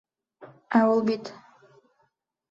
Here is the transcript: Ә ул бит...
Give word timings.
Ә 0.79 0.79
ул 0.93 1.03
бит... 1.09 1.29